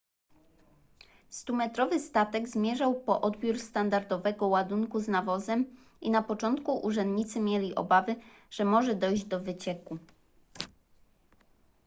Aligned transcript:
stumetrowy 1.29 1.99
statek 1.99 2.47
zmierzał 2.47 3.01
po 3.01 3.21
odbiór 3.21 3.59
standardowego 3.59 4.47
ładunku 4.47 4.99
z 4.99 5.07
nawozem 5.07 5.65
i 6.01 6.09
na 6.11 6.23
początku 6.23 6.79
urzędnicy 6.79 7.39
mieli 7.39 7.75
obawy 7.75 8.15
że 8.51 8.65
może 8.65 8.95
dojść 8.95 9.25
do 9.25 9.39
wycieku 9.39 9.97